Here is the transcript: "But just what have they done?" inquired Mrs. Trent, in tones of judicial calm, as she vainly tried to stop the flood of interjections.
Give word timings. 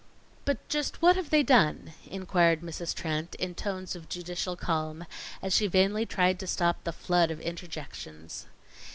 "But 0.45 0.67
just 0.67 0.99
what 1.03 1.15
have 1.15 1.29
they 1.29 1.43
done?" 1.43 1.93
inquired 2.09 2.61
Mrs. 2.61 2.95
Trent, 2.95 3.35
in 3.35 3.53
tones 3.53 3.95
of 3.95 4.09
judicial 4.09 4.55
calm, 4.55 5.05
as 5.43 5.53
she 5.53 5.67
vainly 5.67 6.07
tried 6.07 6.39
to 6.39 6.47
stop 6.47 6.83
the 6.85 6.91
flood 6.91 7.29
of 7.29 7.39
interjections. 7.39 8.47